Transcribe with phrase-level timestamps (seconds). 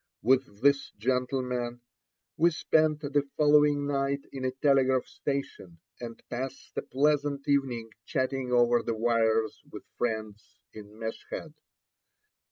[0.23, 1.81] With this gentleman
[2.35, 8.51] we spent the following night in a telegraph station, and passed a pleasant evening chatting
[8.51, 11.53] over the wires with friends in Meshed.